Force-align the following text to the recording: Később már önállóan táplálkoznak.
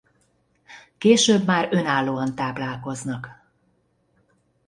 Később 0.97 1.45
már 1.45 1.67
önállóan 1.71 2.35
táplálkoznak. 2.35 3.29